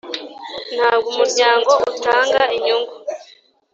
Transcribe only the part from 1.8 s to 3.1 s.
utanga inyungu